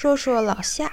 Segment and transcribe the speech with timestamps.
[0.00, 0.92] 说说老夏，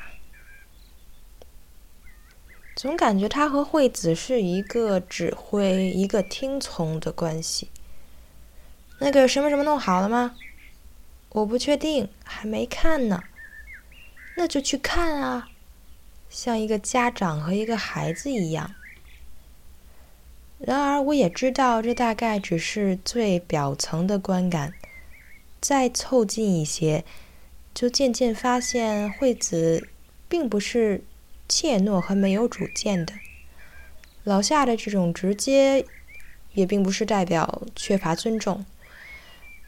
[2.75, 7.70] 总感觉他和惠子是一个指挥、一个听从的关系。
[8.97, 10.36] 那个什么什么弄好了吗？
[11.29, 13.25] 我不确定，还没看呢。
[14.38, 15.50] 那就去看啊，
[16.28, 18.74] 像一个家长和一个孩子一样。
[20.57, 24.74] 然而，我也知道这大概只是最表层的观感。
[25.61, 27.06] 再凑近一些，
[27.75, 29.89] 就渐渐发现惠子
[30.29, 31.04] 并不是
[31.50, 33.14] 怯懦和没有主见的。
[34.23, 35.86] 老夏的这种直接，
[36.53, 38.66] 也并不是代表缺乏尊重。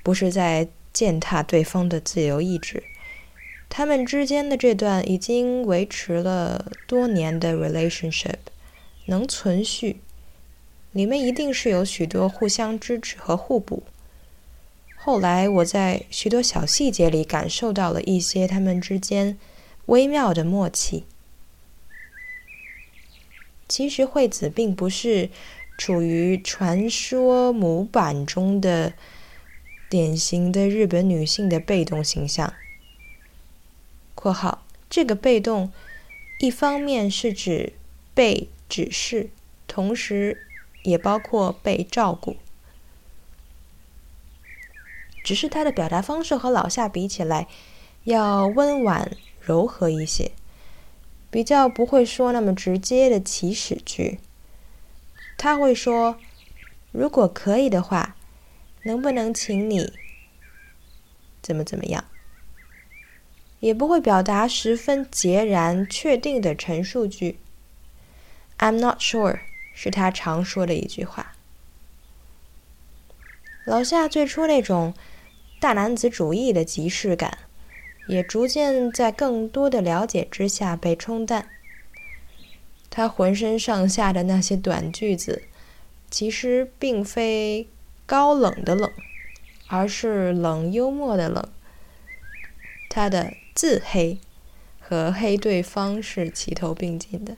[0.01, 2.81] 不是在践踏对方的自由意志，
[3.67, 8.37] 他们之间的这段已经维持了多年的 relationship
[9.07, 9.97] 能存续，
[10.93, 13.83] 里面一定是有许多互相支持和互补。
[14.97, 19.37] 后来我在许多小细节里感受到了一些他们之间
[19.85, 21.05] 微妙的默契。
[23.69, 25.29] 其实惠子并不是
[25.77, 28.93] 处于传说模板中的。
[29.89, 32.53] 典型的日本女性的被动形象。
[34.15, 35.71] （括号这个被动，
[36.41, 37.71] 一方面是指
[38.13, 39.29] 被指示，
[39.65, 40.45] 同时
[40.83, 42.35] 也包括被照顾。
[45.27, 47.49] 只是他的表达方式和老夏比起来，
[48.05, 49.11] 要温婉
[49.41, 50.31] 柔和一些，
[51.29, 54.21] 比较不会说那么直接的起始句。
[55.37, 56.17] 他会说
[56.93, 58.15] ：“如果可以的话。”
[58.85, 59.91] 能不能请你
[61.41, 62.05] 怎么怎么样？
[63.59, 67.37] 也不会表达十分截然确定的陈述句。
[68.59, 69.41] I'm not sure
[69.73, 71.35] 是他常说的一句话。
[73.65, 74.93] 老夏最初那种
[75.59, 77.37] 大男子主义的即视感，
[78.07, 81.49] 也逐渐在更多的了解之下被冲淡。
[82.89, 85.43] 他浑身上下的那些短句子，
[86.09, 87.67] 其实并非。
[88.09, 88.89] 高冷的冷，
[89.67, 91.45] 而是冷幽默的冷。
[92.89, 94.17] 他的自黑
[94.79, 97.35] 和黑对方是齐头并进的。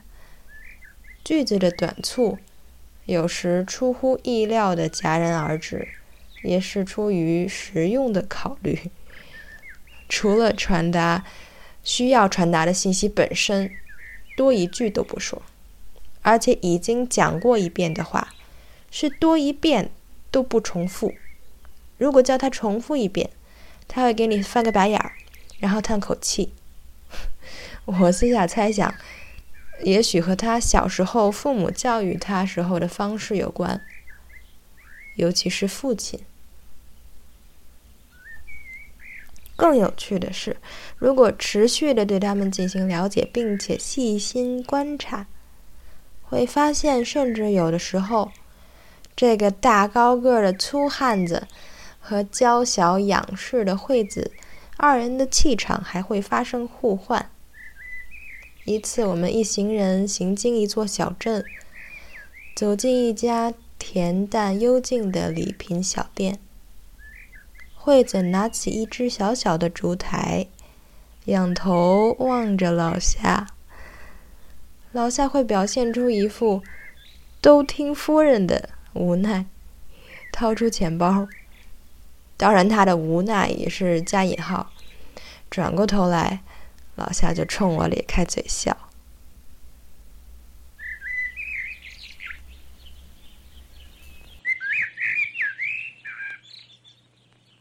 [1.23, 2.37] 句子的短促，
[3.05, 5.87] 有时出乎意料的戛然而止，
[6.43, 8.91] 也是出于实用的考虑。
[10.07, 11.25] 除了传达
[11.83, 13.71] 需要传达的信息本身，
[14.35, 15.41] 多一句都不说，
[16.21, 18.33] 而且已经讲过一遍的话，
[18.91, 19.91] 是多一遍。
[20.31, 21.15] 都不重复。
[21.97, 23.31] 如果叫他重复一遍，
[23.87, 25.13] 他会给你翻个白眼儿，
[25.57, 26.53] 然后叹口气。
[27.85, 28.93] 我私下猜想，
[29.81, 33.81] 也许和他小时候父母教育他时候的方式有关，
[35.19, 36.19] 尤其是父亲。
[39.55, 40.57] 更有趣的是，
[40.97, 45.27] 如果持续的对他们进行了解，并且细心观察，
[46.23, 48.31] 会发现，甚至有的时候。
[49.15, 51.45] 这个大高个的粗汉子
[51.99, 54.31] 和娇小仰视的惠子，
[54.77, 57.29] 二人的气场还会发生互换。
[58.63, 61.43] 一次，我们一行人行经一座小镇，
[62.55, 66.37] 走进一家恬淡幽静的礼品小店。
[67.75, 70.47] 惠子拿起一只小小的烛台，
[71.25, 73.47] 仰头望着老夏。
[74.91, 76.61] 老夏会表现出一副
[77.41, 78.69] 都听夫人的。
[78.93, 79.45] 无奈，
[80.31, 81.27] 掏出钱包。
[82.35, 84.71] 当然，他的无奈也是加引号。
[85.49, 86.41] 转过头来，
[86.95, 88.88] 老夏就冲我咧开嘴笑。